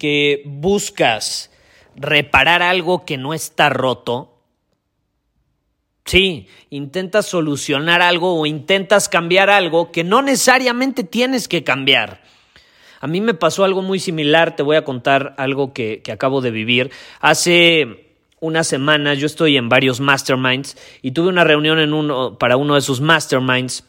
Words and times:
que 0.00 0.42
buscas 0.46 1.52
reparar 1.94 2.62
algo 2.62 3.04
que 3.04 3.18
no 3.18 3.34
está 3.34 3.68
roto? 3.68 4.42
Sí, 6.06 6.48
intentas 6.70 7.26
solucionar 7.26 8.00
algo 8.00 8.40
o 8.40 8.46
intentas 8.46 9.10
cambiar 9.10 9.50
algo 9.50 9.92
que 9.92 10.02
no 10.02 10.22
necesariamente 10.22 11.04
tienes 11.04 11.46
que 11.46 11.62
cambiar. 11.62 12.22
A 13.00 13.06
mí 13.06 13.20
me 13.20 13.34
pasó 13.34 13.62
algo 13.62 13.82
muy 13.82 14.00
similar, 14.00 14.56
te 14.56 14.62
voy 14.62 14.76
a 14.76 14.84
contar 14.84 15.34
algo 15.36 15.74
que, 15.74 16.02
acabo 16.10 16.40
de 16.40 16.50
vivir. 16.50 16.90
Hace 17.20 18.16
unas 18.40 18.66
semanas 18.66 19.18
yo 19.18 19.26
estoy 19.26 19.58
en 19.58 19.68
varios 19.68 20.00
masterminds 20.00 20.78
y 21.02 21.10
tuve 21.10 21.28
una 21.28 21.44
reunión 21.44 21.78
en 21.78 21.92
uno, 21.92 22.38
para 22.38 22.56
uno 22.56 22.72
de 22.72 22.80
esos 22.80 23.02
masterminds 23.02 23.84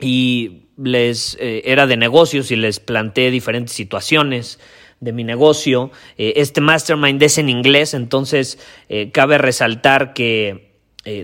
y 0.00 0.64
les 0.76 1.36
eh, 1.40 1.62
era 1.64 1.86
de 1.86 1.96
negocios 1.96 2.50
y 2.50 2.56
les 2.56 2.80
planteé 2.80 3.30
diferentes 3.30 3.72
situaciones 3.72 4.58
de 5.02 5.12
mi 5.12 5.24
negocio. 5.24 5.90
Eh, 6.16 6.34
este 6.36 6.62
mastermind 6.62 7.22
es 7.22 7.36
en 7.36 7.50
inglés, 7.50 7.92
entonces 7.92 8.58
eh, 8.88 9.10
cabe 9.12 9.36
resaltar 9.36 10.14
que 10.14 10.72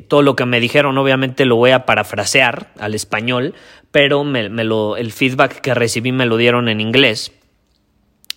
todo 0.09 0.23
lo 0.23 0.35
que 0.35 0.45
me 0.45 0.59
dijeron 0.59 0.99
obviamente 0.99 1.45
lo 1.45 1.55
voy 1.55 1.71
a 1.71 1.87
parafrasear 1.87 2.73
al 2.81 2.97
español, 2.97 3.55
pero 3.93 4.25
me, 4.25 4.49
lo, 4.49 4.97
el 4.97 5.13
feedback 5.13 5.61
que 5.61 5.73
recibí 5.73 6.11
me 6.11 6.27
lo 6.27 6.37
dieron 6.37 6.69
en 6.69 6.81
inglés. 6.81 7.31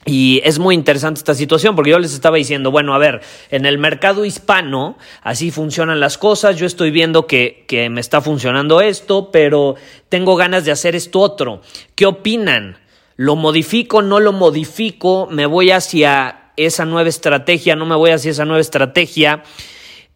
Y 0.06 0.42
es 0.44 0.58
muy 0.58 0.73
interesante 0.73 1.20
esta 1.20 1.36
situación 1.36 1.76
porque 1.76 1.92
yo 1.92 2.00
les 2.00 2.14
estaba 2.14 2.38
diciendo, 2.38 2.72
bueno, 2.72 2.95
a 2.95 2.98
ver, 2.98 3.22
en 3.52 3.66
el 3.66 3.78
mercado 3.78 4.26
hispano 4.26 4.98
así 5.22 5.52
funcionan 5.52 6.00
las 6.00 6.17
cosas, 6.17 6.58
yo 6.58 6.66
estoy 6.66 6.89
viendo 6.89 7.28
que, 7.28 7.66
que 7.67 7.89
me 7.89 8.02
está 8.02 8.20
funcionando 8.20 8.81
esto, 8.81 9.30
pero 9.31 9.76
tengo 10.09 10.36
ganas 10.36 10.66
de 10.66 10.72
hacer 10.72 10.95
esto 10.95 11.20
otro. 11.20 11.61
¿Qué 11.94 12.08
opinan? 12.08 12.78
¿Lo 13.22 13.36
modifico? 13.36 14.02
¿No 14.02 14.19
lo 14.19 14.33
modifico? 14.33 15.27
¿Me 15.30 15.45
voy 15.45 15.69
hacia 15.69 16.53
esa 16.58 16.86
nueva 16.86 17.08
estrategia? 17.08 17.75
¿No 17.75 17.86
me 17.86 17.95
voy 17.95 18.09
hacia 18.09 18.31
esa 18.31 18.45
nueva 18.45 18.61
estrategia? 18.61 19.44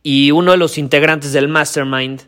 Y 0.02 0.32
uno 0.32 0.54
de 0.54 0.58
los 0.58 0.80
integrantes 0.80 1.32
del 1.32 1.48
mastermind 1.48 2.24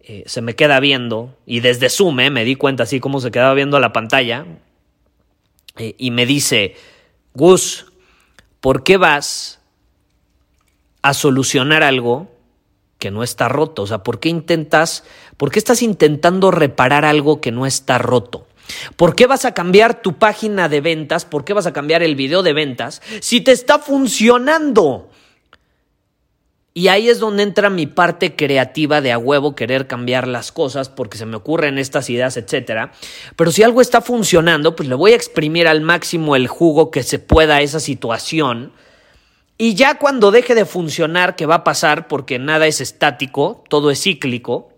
eh, 0.00 0.24
se 0.26 0.42
me 0.42 0.54
queda 0.54 0.78
viendo, 0.78 1.34
y 1.46 1.60
desde 1.60 1.88
Zoom 1.88 2.20
eh, 2.20 2.28
me 2.28 2.44
di 2.44 2.54
cuenta 2.54 2.82
así 2.82 3.00
como 3.00 3.18
se 3.20 3.30
quedaba 3.30 3.54
viendo 3.54 3.80
la 3.80 3.94
pantalla, 3.94 4.44
eh, 5.78 5.94
y 5.96 6.10
me 6.10 6.26
dice, 6.26 6.76
Gus, 7.32 7.86
¿por 8.60 8.84
qué 8.84 8.98
vas 8.98 9.62
a 11.00 11.14
solucionar 11.14 11.82
algo 11.82 12.30
que 12.98 13.10
no 13.10 13.22
está 13.22 13.48
roto? 13.48 13.84
O 13.84 13.86
sea, 13.86 14.02
¿por 14.02 14.20
qué 14.20 14.28
intentas, 14.28 15.02
por 15.38 15.50
qué 15.50 15.58
estás 15.58 15.80
intentando 15.80 16.50
reparar 16.50 17.06
algo 17.06 17.40
que 17.40 17.52
no 17.52 17.64
está 17.64 17.96
roto? 17.96 18.46
¿Por 18.96 19.14
qué 19.14 19.26
vas 19.26 19.44
a 19.44 19.54
cambiar 19.54 20.02
tu 20.02 20.18
página 20.18 20.68
de 20.68 20.80
ventas? 20.80 21.24
¿Por 21.24 21.44
qué 21.44 21.52
vas 21.52 21.66
a 21.66 21.72
cambiar 21.72 22.02
el 22.02 22.16
video 22.16 22.42
de 22.42 22.52
ventas 22.52 23.02
si 23.20 23.40
te 23.40 23.52
está 23.52 23.78
funcionando? 23.78 25.10
Y 26.72 26.86
ahí 26.88 27.08
es 27.08 27.18
donde 27.18 27.42
entra 27.42 27.68
mi 27.68 27.86
parte 27.86 28.36
creativa 28.36 29.00
de 29.00 29.10
a 29.10 29.18
huevo 29.18 29.56
querer 29.56 29.88
cambiar 29.88 30.28
las 30.28 30.52
cosas 30.52 30.88
porque 30.88 31.18
se 31.18 31.26
me 31.26 31.36
ocurren 31.36 31.78
estas 31.78 32.08
ideas, 32.10 32.36
etcétera. 32.36 32.92
Pero 33.34 33.50
si 33.50 33.64
algo 33.64 33.80
está 33.80 34.00
funcionando, 34.00 34.76
pues 34.76 34.88
le 34.88 34.94
voy 34.94 35.12
a 35.12 35.16
exprimir 35.16 35.66
al 35.66 35.80
máximo 35.80 36.36
el 36.36 36.46
jugo 36.46 36.92
que 36.92 37.02
se 37.02 37.18
pueda 37.18 37.56
a 37.56 37.60
esa 37.62 37.80
situación. 37.80 38.72
Y 39.58 39.74
ya 39.74 39.98
cuando 39.98 40.30
deje 40.30 40.54
de 40.54 40.64
funcionar, 40.64 41.34
que 41.34 41.44
va 41.44 41.56
a 41.56 41.64
pasar 41.64 42.06
porque 42.06 42.38
nada 42.38 42.68
es 42.68 42.80
estático, 42.80 43.64
todo 43.68 43.90
es 43.90 44.00
cíclico. 44.00 44.72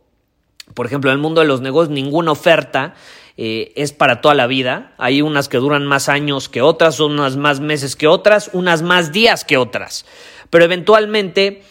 Por 0.74 0.86
ejemplo, 0.86 1.10
en 1.10 1.16
el 1.16 1.22
mundo 1.22 1.42
de 1.42 1.46
los 1.46 1.60
negocios, 1.60 1.94
ninguna 1.94 2.32
oferta 2.32 2.94
eh, 3.36 3.72
es 3.76 3.92
para 3.92 4.20
toda 4.20 4.34
la 4.34 4.46
vida. 4.46 4.92
Hay 4.98 5.22
unas 5.22 5.48
que 5.48 5.58
duran 5.58 5.86
más 5.86 6.08
años 6.08 6.48
que 6.48 6.62
otras, 6.62 7.00
unas 7.00 7.36
más 7.36 7.60
meses 7.60 7.96
que 7.96 8.06
otras, 8.06 8.50
unas 8.52 8.82
más 8.82 9.12
días 9.12 9.44
que 9.44 9.56
otras. 9.56 10.04
Pero 10.50 10.64
eventualmente 10.64 11.62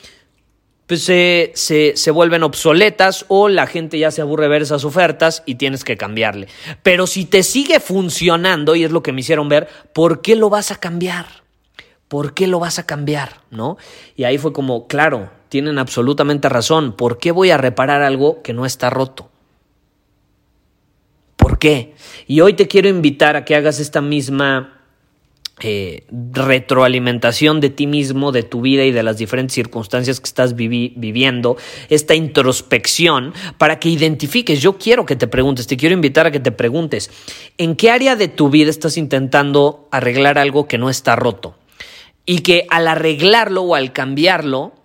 pues 0.92 1.04
se, 1.04 1.54
se, 1.56 2.12
vuelven 2.12 2.44
obsoletas 2.44 3.24
o 3.30 3.48
la 3.48 3.66
gente 3.66 3.98
ya 3.98 4.12
se 4.12 4.22
aburre 4.22 4.50
ver 4.50 4.62
esas 4.62 4.84
ofertas 4.84 5.42
y 5.46 5.56
tienes 5.56 5.86
que 5.86 5.96
cambiarle. 5.96 6.50
Pero 6.84 7.08
si 7.08 7.24
te 7.24 7.44
sigue 7.44 7.80
funcionando, 7.80 8.76
y 8.76 8.84
es 8.84 8.92
lo 8.92 9.02
que 9.02 9.14
me 9.14 9.22
hicieron 9.22 9.48
ver, 9.48 9.70
¿por 9.94 10.22
qué 10.22 10.36
lo 10.36 10.50
vas 10.50 10.70
a 10.70 10.76
cambiar? 10.76 11.28
¿Por 12.10 12.34
qué 12.34 12.46
lo 12.46 12.60
vas 12.60 12.78
a 12.78 12.86
cambiar? 12.86 13.38
¿No? 13.52 13.78
Y 14.18 14.26
ahí 14.26 14.38
fue 14.38 14.52
como, 14.52 14.88
claro, 14.88 15.30
tienen 15.48 15.80
absolutamente 15.80 16.50
razón. 16.50 16.92
¿Por 16.92 17.20
qué 17.20 17.32
voy 17.32 17.52
a 17.52 17.58
reparar 17.58 18.02
algo 18.02 18.42
que 18.42 18.52
no 18.52 18.66
está 18.66 18.90
roto? 18.90 19.30
¿Por 21.62 21.70
qué? 21.70 21.94
Y 22.26 22.42
hoy 22.42 22.54
te 22.54 22.68
quiero 22.68 22.90
invitar 22.90 23.36
a 23.36 23.46
que 23.46 23.56
hagas 23.56 23.80
esta 23.80 24.02
misma 24.02 24.82
eh, 25.60 26.06
retroalimentación 26.10 27.60
de 27.60 27.70
ti 27.70 27.86
mismo, 27.86 28.32
de 28.32 28.42
tu 28.42 28.62
vida 28.62 28.84
y 28.84 28.92
de 28.92 29.04
las 29.04 29.20
diferentes 29.20 29.54
circunstancias 29.54 30.20
que 30.20 30.26
estás 30.26 30.56
viviendo, 30.56 31.58
esta 31.90 32.16
introspección 32.16 33.36
para 33.60 33.78
que 33.78 33.90
identifiques. 33.90 34.60
Yo 34.60 34.80
quiero 34.80 35.06
que 35.06 35.16
te 35.16 35.28
preguntes, 35.28 35.68
te 35.68 35.78
quiero 35.78 35.94
invitar 35.94 36.26
a 36.26 36.32
que 36.32 36.40
te 36.40 36.52
preguntes, 36.52 37.12
¿en 37.60 37.76
qué 37.76 37.92
área 37.92 38.16
de 38.16 38.28
tu 38.28 38.50
vida 38.50 38.72
estás 38.72 38.98
intentando 38.98 39.88
arreglar 39.92 40.40
algo 40.40 40.68
que 40.68 40.80
no 40.80 40.90
está 40.90 41.16
roto? 41.16 41.56
Y 42.26 42.40
que 42.40 42.66
al 42.72 42.88
arreglarlo 42.88 43.62
o 43.62 43.76
al 43.76 43.94
cambiarlo, 43.94 44.81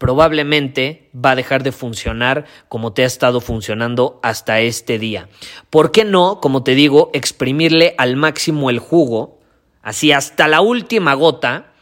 probablemente 0.00 1.10
va 1.14 1.32
a 1.32 1.36
dejar 1.36 1.62
de 1.62 1.72
funcionar 1.72 2.46
como 2.70 2.94
te 2.94 3.02
ha 3.02 3.06
estado 3.06 3.42
funcionando 3.42 4.18
hasta 4.22 4.60
este 4.60 4.98
día. 4.98 5.28
¿Por 5.68 5.92
qué 5.92 6.06
no, 6.06 6.40
como 6.40 6.62
te 6.62 6.74
digo, 6.74 7.10
exprimirle 7.12 7.94
al 7.98 8.16
máximo 8.16 8.70
el 8.70 8.78
jugo 8.78 9.38
así 9.82 10.10
hasta 10.10 10.48
la 10.48 10.62
última 10.62 11.12
gota, 11.12 11.72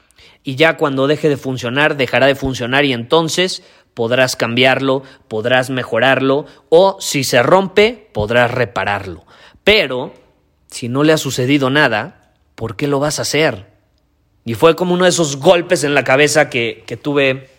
y 0.42 0.56
ya 0.56 0.76
cuando 0.76 1.06
deje 1.06 1.28
de 1.28 1.36
funcionar, 1.36 1.96
dejará 1.96 2.26
de 2.26 2.34
funcionar 2.34 2.84
y 2.84 2.92
entonces 2.92 3.62
podrás 3.94 4.34
cambiarlo, 4.34 5.04
podrás 5.28 5.70
mejorarlo, 5.70 6.46
o 6.70 6.96
si 7.00 7.22
se 7.22 7.40
rompe, 7.40 8.08
podrás 8.12 8.50
repararlo. 8.50 9.26
Pero, 9.62 10.12
si 10.66 10.88
no 10.88 11.04
le 11.04 11.12
ha 11.12 11.18
sucedido 11.18 11.70
nada, 11.70 12.32
¿por 12.56 12.74
qué 12.74 12.88
lo 12.88 12.98
vas 12.98 13.20
a 13.20 13.22
hacer? 13.22 13.66
Y 14.44 14.54
fue 14.54 14.74
como 14.74 14.94
uno 14.94 15.04
de 15.04 15.10
esos 15.10 15.36
golpes 15.36 15.84
en 15.84 15.94
la 15.94 16.02
cabeza 16.02 16.50
que, 16.50 16.82
que 16.84 16.96
tuve 16.96 17.57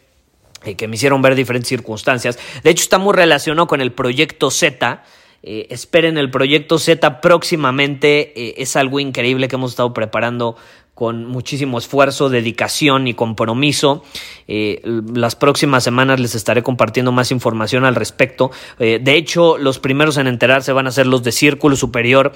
que 0.78 0.88
me 0.88 0.96
hicieron 0.96 1.22
ver 1.22 1.36
diferentes 1.36 1.70
circunstancias. 1.70 2.40
De 2.64 2.70
hecho, 2.70 2.84
está 2.84 2.98
muy 2.98 3.14
relacionado 3.14 3.68
con 3.68 3.82
el 3.82 3.92
proyecto 3.92 4.52
Z, 4.52 5.04
eh, 5.42 5.68
esperen 5.70 6.18
el 6.18 6.30
proyecto 6.30 6.78
Z 6.78 7.22
próximamente. 7.22 8.34
Eh, 8.36 8.56
es 8.58 8.76
algo 8.76 9.00
increíble 9.00 9.48
que 9.48 9.56
hemos 9.56 9.72
estado 9.72 9.94
preparando 9.94 10.56
con 10.94 11.26
muchísimo 11.28 11.78
esfuerzo, 11.78 12.30
dedicación 12.30 13.08
y 13.08 13.14
compromiso. 13.14 14.04
Eh, 14.50 14.82
las 15.14 15.38
próximas 15.38 15.82
semanas 15.82 16.20
les 16.20 16.36
estaré 16.36 16.62
compartiendo 16.62 17.14
más 17.14 17.32
información 17.32 17.86
al 17.86 17.96
respecto. 17.96 18.52
de 18.78 19.16
hecho, 19.16 19.58
los 19.58 19.80
primeros 19.80 20.18
en 20.18 20.28
enterarse 20.28 20.74
van 20.74 20.88
a 20.88 20.92
ser 20.92 21.08
los 21.08 21.24
de 21.24 21.32
Círculo 21.32 21.78
Superior. 21.78 22.34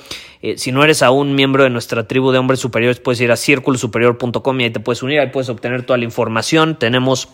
si 0.56 0.72
no 0.72 0.82
eres 0.82 1.04
aún 1.04 1.36
miembro 1.36 1.66
de 1.66 1.72
nuestra 1.72 2.08
tribu 2.08 2.32
de 2.32 2.38
hombres 2.38 2.62
superiores, 2.62 3.02
puedes 3.02 3.20
ir 3.20 3.34
a 3.34 3.36
círculosuperior.com 3.36 4.62
y 4.62 4.64
ahí 4.64 4.70
te 4.70 4.80
puedes 4.80 5.04
unir, 5.04 5.20
ahí 5.20 5.28
puedes 5.28 5.50
obtener 5.50 5.86
toda 5.86 5.98
la 5.98 6.06
información. 6.06 6.80
Tenemos 6.80 7.28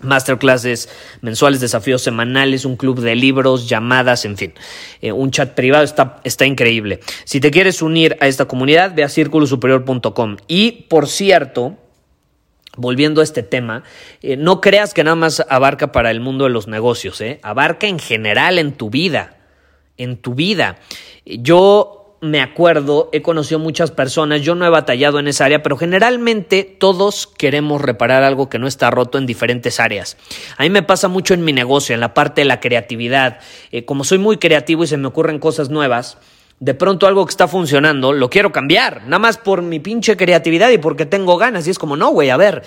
masterclasses 0.00 0.88
mensuales, 1.20 1.60
desafíos 1.60 2.02
semanales, 2.02 2.64
un 2.64 2.76
club 2.76 3.00
de 3.00 3.14
libros, 3.14 3.68
llamadas, 3.68 4.24
en 4.24 4.36
fin, 4.36 4.54
eh, 5.00 5.12
un 5.12 5.30
chat 5.30 5.54
privado, 5.54 5.84
está, 5.84 6.20
está 6.24 6.46
increíble. 6.46 7.00
Si 7.24 7.40
te 7.40 7.50
quieres 7.50 7.82
unir 7.82 8.16
a 8.20 8.26
esta 8.26 8.46
comunidad, 8.46 8.94
ve 8.94 9.04
a 9.04 9.08
círculosuperior.com. 9.08 10.36
Y, 10.48 10.86
por 10.88 11.06
cierto, 11.06 11.76
volviendo 12.76 13.20
a 13.20 13.24
este 13.24 13.42
tema, 13.42 13.84
eh, 14.22 14.36
no 14.36 14.60
creas 14.60 14.94
que 14.94 15.04
nada 15.04 15.16
más 15.16 15.44
abarca 15.48 15.92
para 15.92 16.10
el 16.10 16.20
mundo 16.20 16.44
de 16.44 16.50
los 16.50 16.68
negocios, 16.68 17.20
¿eh? 17.20 17.40
abarca 17.42 17.86
en 17.86 17.98
general 17.98 18.58
en 18.58 18.72
tu 18.72 18.90
vida, 18.90 19.36
en 19.96 20.16
tu 20.16 20.34
vida. 20.34 20.78
Yo 21.26 21.99
me 22.20 22.42
acuerdo, 22.42 23.08
he 23.12 23.22
conocido 23.22 23.58
muchas 23.58 23.90
personas, 23.90 24.42
yo 24.42 24.54
no 24.54 24.66
he 24.66 24.68
batallado 24.68 25.18
en 25.18 25.28
esa 25.28 25.46
área, 25.46 25.62
pero 25.62 25.78
generalmente 25.78 26.64
todos 26.64 27.26
queremos 27.26 27.80
reparar 27.80 28.22
algo 28.22 28.50
que 28.50 28.58
no 28.58 28.66
está 28.66 28.90
roto 28.90 29.16
en 29.16 29.24
diferentes 29.24 29.80
áreas. 29.80 30.18
A 30.58 30.64
mí 30.64 30.70
me 30.70 30.82
pasa 30.82 31.08
mucho 31.08 31.32
en 31.32 31.44
mi 31.44 31.52
negocio, 31.52 31.94
en 31.94 32.00
la 32.00 32.12
parte 32.12 32.42
de 32.42 32.44
la 32.44 32.60
creatividad. 32.60 33.40
Eh, 33.72 33.86
como 33.86 34.04
soy 34.04 34.18
muy 34.18 34.36
creativo 34.36 34.84
y 34.84 34.86
se 34.86 34.98
me 34.98 35.08
ocurren 35.08 35.38
cosas 35.38 35.70
nuevas, 35.70 36.18
de 36.58 36.74
pronto 36.74 37.06
algo 37.06 37.24
que 37.24 37.30
está 37.30 37.48
funcionando, 37.48 38.12
lo 38.12 38.28
quiero 38.28 38.52
cambiar, 38.52 39.04
nada 39.04 39.18
más 39.18 39.38
por 39.38 39.62
mi 39.62 39.80
pinche 39.80 40.18
creatividad 40.18 40.68
y 40.70 40.76
porque 40.78 41.06
tengo 41.06 41.38
ganas. 41.38 41.66
Y 41.66 41.70
es 41.70 41.78
como, 41.78 41.96
no, 41.96 42.10
güey, 42.10 42.28
a 42.28 42.36
ver, 42.36 42.62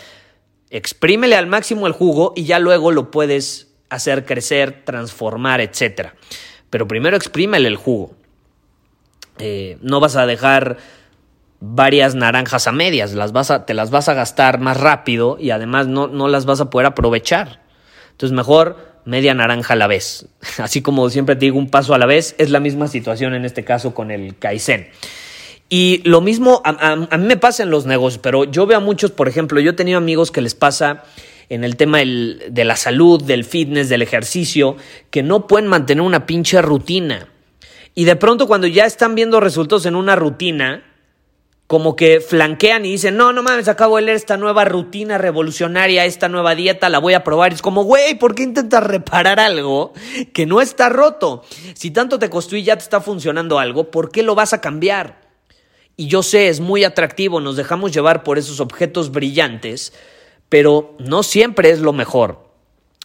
exprímele 0.71 1.35
al 1.35 1.45
máximo 1.45 1.85
el 1.85 1.93
jugo 1.93 2.33
y 2.35 2.45
ya 2.45 2.57
luego 2.57 2.91
lo 2.91 3.11
puedes 3.11 3.71
hacer 3.89 4.25
crecer, 4.25 4.83
transformar, 4.83 5.61
etc. 5.61 6.13
Pero 6.71 6.87
primero 6.87 7.15
exprímele 7.15 7.67
el 7.67 7.75
jugo. 7.75 8.15
Eh, 9.39 9.77
no 9.81 9.99
vas 9.99 10.15
a 10.15 10.25
dejar 10.25 10.77
varias 11.59 12.13
naranjas 12.13 12.67
a 12.67 12.71
medias, 12.71 13.13
las 13.13 13.31
vas 13.31 13.49
a, 13.49 13.65
te 13.65 13.73
las 13.73 13.89
vas 13.89 14.09
a 14.09 14.13
gastar 14.13 14.59
más 14.59 14.77
rápido 14.77 15.37
y 15.39 15.51
además 15.51 15.87
no, 15.87 16.07
no 16.07 16.27
las 16.27 16.45
vas 16.45 16.59
a 16.61 16.69
poder 16.69 16.87
aprovechar. 16.87 17.61
Entonces 18.11 18.35
mejor 18.35 18.93
media 19.05 19.33
naranja 19.33 19.73
a 19.73 19.77
la 19.77 19.87
vez. 19.87 20.27
Así 20.57 20.81
como 20.81 21.09
siempre 21.09 21.35
te 21.35 21.45
digo, 21.45 21.57
un 21.57 21.69
paso 21.69 21.93
a 21.93 21.97
la 21.97 22.05
vez, 22.05 22.35
es 22.37 22.49
la 22.49 22.59
misma 22.59 22.87
situación 22.87 23.33
en 23.33 23.45
este 23.45 23.63
caso 23.63 23.93
con 23.93 24.11
el 24.11 24.37
Kaizen. 24.37 24.89
Y 25.69 26.01
lo 26.03 26.21
mismo 26.21 26.61
a, 26.65 26.95
mí 26.95 27.25
me 27.25 27.37
pasa 27.37 27.63
en 27.63 27.71
los 27.71 27.85
negocios, 27.85 28.19
pero 28.21 28.43
yo 28.43 28.67
veo 28.67 28.77
a 28.77 28.81
muchos, 28.81 29.11
por 29.11 29.27
ejemplo, 29.27 29.59
yo 29.59 29.71
he 29.71 29.73
tenido 29.73 29.97
amigos 29.97 30.29
que 30.29 30.41
les 30.41 30.53
pasa 30.53 31.03
en 31.49 31.63
el 31.63 31.77
tema 31.77 31.99
de 31.99 32.63
la 32.63 32.75
salud, 32.75 33.23
del 33.23 33.43
fitness, 33.43 33.89
del 33.89 34.01
ejercicio, 34.01 34.75
que 35.09 35.23
no 35.23 35.47
pueden 35.47 35.67
mantener 35.67 36.03
una 36.03 36.25
pinche 36.25 36.61
rutina. 36.61 37.27
Y 37.95 38.05
de 38.05 38.15
pronto 38.15 38.47
cuando 38.47 38.67
ya 38.67 38.85
están 38.85 39.15
viendo 39.15 39.39
resultados 39.39 39.85
en 39.85 39.95
una 39.95 40.15
rutina, 40.15 40.83
como 41.67 41.95
que 41.95 42.19
flanquean 42.19 42.85
y 42.85 42.91
dicen, 42.91 43.17
no, 43.17 43.33
no 43.33 43.41
mames, 43.41 43.67
acabo 43.67 43.95
de 43.95 44.03
leer 44.03 44.17
esta 44.17 44.37
nueva 44.37 44.65
rutina 44.65 45.17
revolucionaria, 45.17 46.05
esta 46.05 46.29
nueva 46.29 46.55
dieta, 46.55 46.89
la 46.89 46.99
voy 46.99 47.13
a 47.13 47.23
probar. 47.23 47.51
Y 47.51 47.55
es 47.55 47.61
como, 47.61 47.83
güey, 47.83 48.15
¿por 48.15 48.35
qué 48.35 48.43
intentas 48.43 48.83
reparar 48.83 49.39
algo 49.39 49.93
que 50.33 50.45
no 50.45 50.61
está 50.61 50.89
roto? 50.89 51.43
Si 51.73 51.91
tanto 51.91 52.19
te 52.19 52.29
costó 52.29 52.55
y 52.55 52.63
ya 52.63 52.77
te 52.77 52.83
está 52.83 53.01
funcionando 53.01 53.59
algo, 53.59 53.89
¿por 53.89 54.11
qué 54.11 54.23
lo 54.23 54.35
vas 54.35 54.53
a 54.53 54.61
cambiar? 54.61 55.21
Y 55.95 56.07
yo 56.07 56.23
sé, 56.23 56.47
es 56.47 56.59
muy 56.59 56.83
atractivo, 56.83 57.39
nos 57.39 57.55
dejamos 57.55 57.91
llevar 57.91 58.23
por 58.23 58.37
esos 58.37 58.59
objetos 58.59 59.11
brillantes, 59.11 59.93
pero 60.49 60.95
no 60.99 61.23
siempre 61.23 61.69
es 61.69 61.79
lo 61.79 61.93
mejor. 61.93 62.52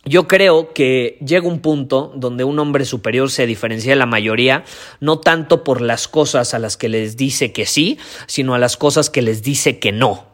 Yo 0.05 0.29
creo 0.29 0.73
que 0.73 1.19
llega 1.25 1.49
un 1.49 1.61
punto 1.61 2.13
donde 2.15 2.45
un 2.45 2.59
hombre 2.59 2.85
superior 2.85 3.31
se 3.31 3.47
diferencia 3.47 3.93
de 3.93 3.97
la 3.97 4.07
mayoría, 4.07 4.65
no 5.01 5.19
tanto 5.19 5.65
por 5.65 5.81
las 5.81 6.09
cosas 6.09 6.55
a 6.55 6.59
las 6.59 6.77
que 6.77 6.89
les 6.89 7.17
dice 7.17 7.53
que 7.53 7.67
sí, 7.67 7.99
sino 8.27 8.55
a 8.55 8.59
las 8.59 8.77
cosas 8.77 9.11
que 9.11 9.23
les 9.23 9.43
dice 9.43 9.79
que 9.79 9.93
no. 9.93 10.27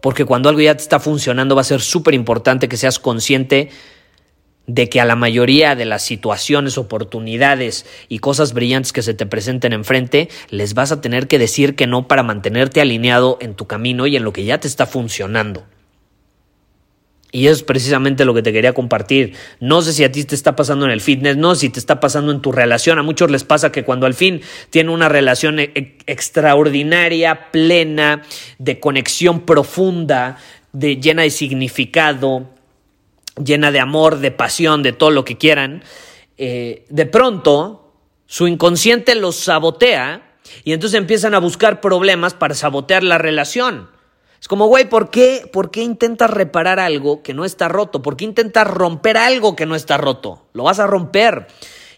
Porque 0.00 0.24
cuando 0.24 0.48
algo 0.48 0.60
ya 0.60 0.76
te 0.76 0.82
está 0.82 0.98
funcionando 0.98 1.54
va 1.54 1.60
a 1.60 1.64
ser 1.64 1.80
súper 1.80 2.14
importante 2.14 2.68
que 2.68 2.76
seas 2.76 2.98
consciente 2.98 3.70
de 4.66 4.88
que 4.88 5.00
a 5.00 5.04
la 5.04 5.16
mayoría 5.16 5.76
de 5.76 5.84
las 5.84 6.02
situaciones, 6.02 6.78
oportunidades 6.78 7.84
y 8.08 8.18
cosas 8.18 8.54
brillantes 8.54 8.92
que 8.92 9.02
se 9.02 9.14
te 9.14 9.26
presenten 9.26 9.74
enfrente, 9.74 10.28
les 10.48 10.74
vas 10.74 10.90
a 10.90 11.00
tener 11.00 11.28
que 11.28 11.38
decir 11.38 11.76
que 11.76 11.86
no 11.86 12.08
para 12.08 12.22
mantenerte 12.22 12.80
alineado 12.80 13.36
en 13.40 13.54
tu 13.54 13.66
camino 13.66 14.06
y 14.06 14.16
en 14.16 14.24
lo 14.24 14.32
que 14.32 14.44
ya 14.44 14.58
te 14.58 14.68
está 14.68 14.86
funcionando. 14.86 15.64
Y 17.34 17.48
eso 17.48 17.56
es 17.56 17.62
precisamente 17.64 18.24
lo 18.24 18.32
que 18.32 18.42
te 18.42 18.52
quería 18.52 18.74
compartir. 18.74 19.34
No 19.58 19.82
sé 19.82 19.92
si 19.92 20.04
a 20.04 20.12
ti 20.12 20.22
te 20.22 20.36
está 20.36 20.54
pasando 20.54 20.84
en 20.84 20.92
el 20.92 21.00
fitness, 21.00 21.36
no 21.36 21.56
sé 21.56 21.62
si 21.62 21.68
te 21.68 21.80
está 21.80 21.98
pasando 21.98 22.30
en 22.30 22.40
tu 22.40 22.52
relación. 22.52 22.96
A 23.00 23.02
muchos 23.02 23.28
les 23.28 23.42
pasa 23.42 23.72
que 23.72 23.82
cuando 23.82 24.06
al 24.06 24.14
fin 24.14 24.40
tienen 24.70 24.90
una 24.90 25.08
relación 25.08 25.58
e-, 25.58 25.98
extraordinaria, 26.06 27.50
plena, 27.50 28.22
de 28.60 28.78
conexión 28.78 29.40
profunda, 29.40 30.38
de, 30.72 30.98
llena 30.98 31.22
de 31.22 31.30
significado, 31.30 32.50
llena 33.44 33.72
de 33.72 33.80
amor, 33.80 34.20
de 34.20 34.30
pasión, 34.30 34.84
de 34.84 34.92
todo 34.92 35.10
lo 35.10 35.24
que 35.24 35.36
quieran, 35.36 35.82
eh, 36.38 36.84
de 36.88 37.06
pronto 37.06 37.94
su 38.26 38.46
inconsciente 38.46 39.16
los 39.16 39.34
sabotea 39.34 40.36
y 40.62 40.72
entonces 40.72 40.96
empiezan 40.96 41.34
a 41.34 41.40
buscar 41.40 41.80
problemas 41.80 42.32
para 42.32 42.54
sabotear 42.54 43.02
la 43.02 43.18
relación. 43.18 43.88
Es 44.44 44.48
como, 44.48 44.66
güey, 44.66 44.90
¿por 44.90 45.08
qué, 45.08 45.48
¿por 45.50 45.70
qué 45.70 45.82
intentas 45.82 46.28
reparar 46.28 46.78
algo 46.78 47.22
que 47.22 47.32
no 47.32 47.46
está 47.46 47.66
roto? 47.66 48.02
¿Por 48.02 48.14
qué 48.14 48.26
intentas 48.26 48.66
romper 48.66 49.16
algo 49.16 49.56
que 49.56 49.64
no 49.64 49.74
está 49.74 49.96
roto? 49.96 50.44
Lo 50.52 50.64
vas 50.64 50.80
a 50.80 50.86
romper. 50.86 51.46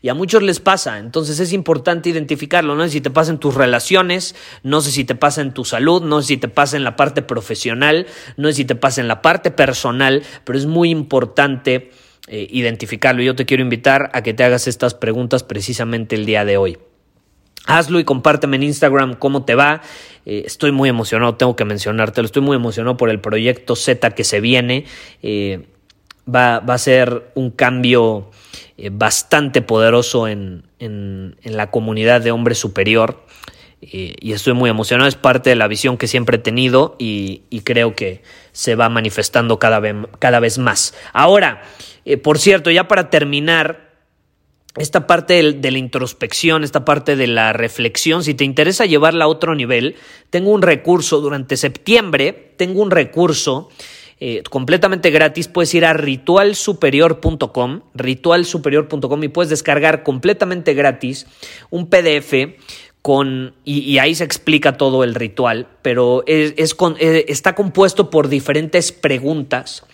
Y 0.01 0.11
a 0.11 0.15
muchos 0.15 0.45
les 0.45 0.61
pasa, 0.61 1.01
entonces 1.01 1.41
es 1.41 1.53
importante 1.53 2.09
identificarlo. 2.09 2.77
No 2.77 2.85
sé 2.85 2.91
si 2.91 3.01
te 3.01 3.11
pasa 3.11 3.33
en 3.33 3.39
tus 3.39 3.57
relaciones, 3.57 4.37
no 4.63 4.81
sé 4.81 4.93
si 4.93 5.03
te 5.03 5.17
pasa 5.17 5.41
en 5.41 5.55
tu 5.55 5.65
salud, 5.65 6.05
no 6.05 6.23
sé 6.23 6.29
si 6.29 6.37
te 6.37 6.47
pasa 6.47 6.77
en 6.77 6.85
la 6.85 6.95
parte 6.95 7.21
profesional, 7.21 8.07
no 8.37 8.47
sé 8.47 8.55
si 8.55 8.65
te 8.65 8.77
pasa 8.77 9.01
en 9.01 9.09
la 9.09 9.23
parte 9.23 9.51
personal, 9.51 10.23
pero 10.45 10.57
es 10.57 10.67
muy 10.67 10.91
importante 10.91 11.91
eh, 12.29 12.47
identificarlo. 12.49 13.25
Yo 13.25 13.35
te 13.35 13.45
quiero 13.45 13.65
invitar 13.65 14.13
a 14.15 14.23
que 14.23 14.35
te 14.35 14.45
hagas 14.45 14.69
estas 14.69 14.95
preguntas 14.95 15.43
precisamente 15.43 16.15
el 16.15 16.25
día 16.25 16.45
de 16.45 16.59
hoy. 16.59 16.79
Hazlo 17.67 17.99
y 17.99 18.05
compárteme 18.05 18.57
en 18.57 18.63
Instagram 18.63 19.15
cómo 19.15 19.45
te 19.45 19.57
va. 19.57 19.83
Eh, 20.25 20.45
estoy 20.47 20.71
muy 20.73 20.89
emocionado, 20.89 21.35
tengo 21.35 21.57
que 21.57 21.65
mencionártelo. 21.65 22.27
Estoy 22.27 22.43
muy 22.43 22.57
emocionado 22.57 22.97
por 22.97 23.11
el 23.11 23.21
proyecto 23.21 23.75
Z 23.75 24.11
que 24.13 24.25
se 24.25 24.41
viene. 24.41 24.85
Eh, 25.23 25.67
va, 26.33 26.57
a 26.57 26.79
ser 26.79 27.31
un 27.35 27.51
cambio 27.51 28.31
eh, 28.79 28.91
bastante 28.93 29.63
poderoso 29.63 30.29
en, 30.29 30.65
la 31.43 31.71
comunidad 31.71 32.21
de 32.21 32.31
hombre 32.31 32.55
superior. 32.55 33.25
y 33.81 34.33
estoy 34.33 34.53
muy 34.53 34.71
emocionado. 34.71 35.09
Es 35.09 35.17
parte 35.17 35.51
de 35.51 35.57
la 35.57 35.69
visión 35.69 35.97
que 35.97 36.07
siempre 36.07 36.37
he 36.37 36.41
tenido 36.41 36.97
y, 36.99 37.43
creo 37.65 37.95
que 37.95 38.23
se 38.53 38.75
va 38.75 38.89
manifestando 38.89 39.59
cada 39.59 39.81
vez, 39.81 39.95
cada 40.19 40.41
vez 40.41 40.59
más. 40.59 40.95
Ahora, 41.13 41.63
por 42.23 42.39
cierto, 42.39 42.71
ya 42.71 42.89
para 42.89 43.11
terminar 43.11 43.86
esta 44.77 45.07
parte 45.07 45.53
de 45.53 45.71
la 45.71 45.79
introspección, 45.79 46.65
esta 46.65 46.85
parte 46.85 47.17
de 47.17 47.27
la 47.27 47.53
reflexión, 47.53 48.23
si 48.23 48.35
te 48.35 48.45
interesa 48.45 48.87
llevarla 48.87 49.25
a 49.25 49.29
otro 49.29 49.55
nivel, 49.55 49.97
tengo 50.31 50.51
un 50.51 50.63
recurso 50.63 51.21
durante 51.21 51.57
septiembre, 51.57 52.53
tengo 52.57 52.83
un 52.83 52.91
recurso 52.91 53.71
eh, 54.19 54.43
completamente 54.49 55.11
gratis, 55.11 55.49
puedes 55.49 55.75
ir 55.75 55.85
a 55.85 55.93
ritualsuperior.com, 55.93 57.81
ritualsuperior.com 57.95 59.25
y 59.25 59.29
puedes 59.29 59.51
descargar 59.51 60.03
completamente 60.03 60.75
gratis 60.75 61.27
un 61.71 61.89
PDF 61.89 62.35
con, 63.03 63.55
y, 63.65 63.99
ahí 63.99 64.15
se 64.15 64.25
explica 64.25 64.77
todo 64.77 65.05
el 65.05 65.15
ritual, 65.15 65.69
pero 65.83 66.25
es, 66.27 66.55
eh, 66.99 67.25
está 67.29 67.55
compuesto 67.55 68.11
por 68.11 68.29
diferentes 68.29 68.91
preguntas 68.91 69.85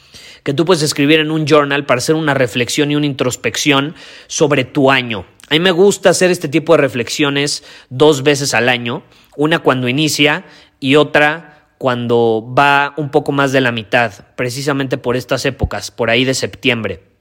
que 0.42 0.54
tú 0.54 0.64
puedes 0.64 0.82
escribir 0.82 1.20
en 1.20 1.30
un 1.30 1.46
journal 1.46 1.86
para 1.86 1.98
hacer 1.98 2.14
una 2.14 2.34
reflexión 2.34 2.90
y 2.90 2.96
una 2.96 3.06
introspección 3.06 3.94
sobre 4.26 4.64
tu 4.64 4.90
año. 4.90 5.26
A 5.48 5.54
mí 5.54 5.60
me 5.60 5.70
gusta 5.70 6.10
hacer 6.10 6.30
este 6.30 6.48
tipo 6.48 6.72
de 6.72 6.82
reflexiones 6.82 7.62
dos 7.90 8.22
veces 8.22 8.54
al 8.54 8.68
año, 8.68 9.02
una 9.36 9.58
cuando 9.58 9.88
inicia 9.88 10.44
y 10.80 10.96
otra 10.96 11.68
cuando 11.78 12.52
va 12.56 12.94
un 12.96 13.10
poco 13.10 13.32
más 13.32 13.52
de 13.52 13.60
la 13.60 13.72
mitad, 13.72 14.12
precisamente 14.36 14.98
por 14.98 15.16
estas 15.16 15.44
épocas, 15.44 15.90
por 15.90 16.10
ahí 16.10 16.24
de 16.24 16.34
septiembre. 16.34 17.11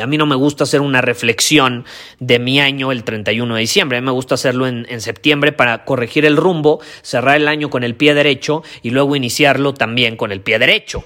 A 0.00 0.06
mí 0.06 0.18
no 0.18 0.26
me 0.26 0.34
gusta 0.34 0.64
hacer 0.64 0.80
una 0.80 1.00
reflexión 1.00 1.84
de 2.18 2.40
mi 2.40 2.58
año 2.58 2.90
el 2.90 3.04
31 3.04 3.54
de 3.54 3.60
diciembre, 3.60 3.98
a 3.98 4.00
mí 4.00 4.04
me 4.04 4.10
gusta 4.12 4.34
hacerlo 4.34 4.66
en, 4.66 4.84
en, 4.88 5.00
septiembre 5.00 5.52
para 5.52 5.84
corregir 5.84 6.24
el 6.24 6.36
rumbo, 6.36 6.80
cerrar 7.02 7.36
el 7.36 7.46
año 7.46 7.70
con 7.70 7.84
el 7.84 7.94
pie 7.94 8.12
derecho 8.12 8.64
y 8.82 8.90
luego 8.90 9.14
iniciarlo 9.14 9.74
también 9.74 10.16
con 10.16 10.32
el 10.32 10.40
pie 10.40 10.58
derecho. 10.58 11.04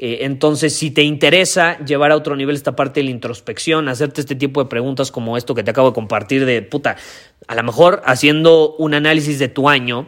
Eh, 0.00 0.18
entonces, 0.22 0.76
si 0.76 0.92
te 0.92 1.02
interesa 1.02 1.76
llevar 1.84 2.12
a 2.12 2.16
otro 2.16 2.36
nivel 2.36 2.54
esta 2.54 2.76
parte 2.76 3.00
de 3.00 3.04
la 3.04 3.10
introspección, 3.10 3.88
hacerte 3.88 4.20
este 4.20 4.36
tipo 4.36 4.62
de 4.62 4.70
preguntas 4.70 5.10
como 5.10 5.36
esto 5.36 5.56
que 5.56 5.64
te 5.64 5.72
acabo 5.72 5.88
de 5.88 5.94
compartir 5.94 6.46
de 6.46 6.62
puta, 6.62 6.96
a 7.48 7.54
lo 7.56 7.62
mejor 7.64 8.00
haciendo 8.06 8.76
un 8.76 8.94
análisis 8.94 9.40
de 9.40 9.48
tu 9.48 9.68
año, 9.68 10.06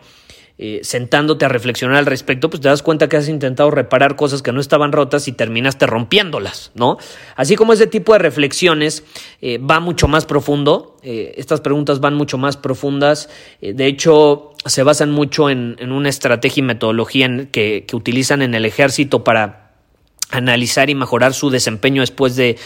eh, 0.62 0.80
sentándote 0.82 1.46
a 1.46 1.48
reflexionar 1.48 1.96
al 1.96 2.04
respecto, 2.04 2.50
pues 2.50 2.60
te 2.60 2.68
das 2.68 2.82
cuenta 2.82 3.08
que 3.08 3.16
has 3.16 3.30
intentado 3.30 3.70
reparar 3.70 4.14
cosas 4.14 4.42
que 4.42 4.52
no 4.52 4.60
estaban 4.60 4.92
rotas 4.92 5.26
y 5.26 5.32
terminaste 5.32 5.86
rompiéndolas, 5.86 6.70
¿no? 6.74 6.98
Así 7.34 7.56
como 7.56 7.72
ese 7.72 7.86
tipo 7.86 8.12
de 8.12 8.18
reflexiones 8.18 9.02
eh, 9.40 9.56
va 9.56 9.80
mucho 9.80 10.06
más 10.06 10.26
profundo, 10.26 10.98
estas 11.02 11.62
preguntas 11.62 12.00
van 12.00 12.12
mucho 12.12 12.36
más 12.36 12.58
profundas, 12.58 13.30
de 13.62 13.86
hecho 13.86 14.52
se 14.66 14.82
basan 14.82 15.10
mucho 15.10 15.48
en, 15.48 15.78
una 15.90 16.10
estrategia 16.10 16.60
y 16.60 16.64
metodología 16.64 17.46
que, 17.50 17.86
que 17.88 17.96
utilizan 17.96 18.42
en 18.42 18.54
el 18.54 18.66
ejército 18.66 19.24
para 19.24 19.59
analizar 20.30 20.90
y 20.90 20.94
mejorar 20.94 21.34
su 21.34 21.50
desempeño 21.50 22.02
después 22.02 22.36
de, 22.36 22.56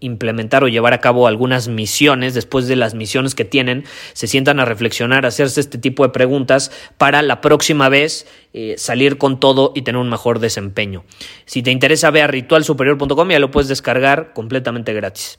implementar 0.00 0.64
o 0.64 0.68
llevar 0.68 0.92
a 0.92 1.00
cabo 1.00 1.26
algunas 1.26 1.68
misiones, 1.68 2.34
después 2.34 2.68
de 2.68 2.76
las 2.76 2.94
misiones 2.94 3.34
que 3.34 3.44
tienen, 3.44 3.84
se 4.12 4.26
sientan 4.26 4.60
a 4.60 4.64
reflexionar, 4.64 5.26
hacerse 5.26 5.60
este 5.60 5.78
tipo 5.78 6.02
de 6.04 6.10
preguntas 6.10 6.70
para 6.98 7.22
la 7.22 7.40
próxima 7.40 7.88
vez 7.88 8.26
eh, 8.52 8.74
salir 8.78 9.18
con 9.18 9.40
todo 9.40 9.72
y 9.74 9.82
tener 9.82 10.00
un 10.00 10.10
mejor 10.10 10.38
desempeño. 10.38 11.04
Si 11.44 11.62
te 11.62 11.70
interesa, 11.70 12.10
ve 12.10 12.22
a 12.22 12.26
ritualsuperior.com, 12.26 13.30
ya 13.30 13.38
lo 13.38 13.50
puedes 13.50 13.68
descargar 13.68 14.32
completamente 14.32 14.92
gratis. 14.92 15.38